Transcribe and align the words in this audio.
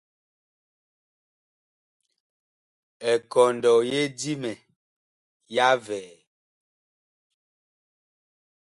Ekɔndɔ 3.11 3.73
ye 3.89 4.01
Dimɛ 4.19 4.51
ya 5.55 5.67
vɛɛ. 5.85 6.13